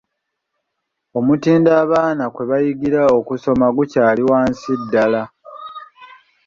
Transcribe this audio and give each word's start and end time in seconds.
Omutindo 1.19 1.69
abaana 1.83 2.23
kwe 2.33 2.43
bayigira 2.49 3.01
okusoma 3.19 3.67
gukyali 3.77 4.23
wansi 4.31 4.71
ddala. 4.81 5.23